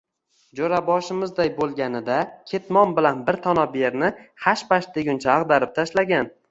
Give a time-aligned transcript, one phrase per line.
[0.59, 2.15] Jo‘raboshimizday bo‘lganida
[2.53, 4.13] ketmon bilan bir tanob yerni
[4.49, 6.31] hashpash deguncha ag‘darib tashlagan.